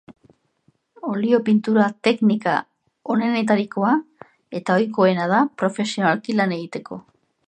[1.09, 2.55] Olio-pintura teknika
[3.15, 3.91] onenetarikoa
[4.61, 7.03] eta ohikoena da profesionalki lan egiteko.